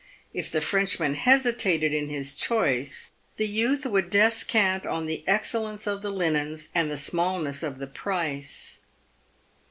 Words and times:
If 0.33 0.49
the 0.51 0.61
Frenchman 0.61 1.13
hesitated 1.13 1.93
in 1.93 2.09
his 2.09 2.33
choice, 2.33 3.11
the 3.37 3.47
youth 3.47 3.85
would 3.85 4.09
descant 4.09 4.83
on 4.83 5.05
the 5.05 5.23
excellence 5.27 5.85
of 5.85 6.01
the 6.01 6.09
linens, 6.09 6.69
and 6.73 6.89
the 6.89 6.97
smallness 6.97 7.61
of 7.61 7.77
the 7.77 7.85
price. 7.85 8.79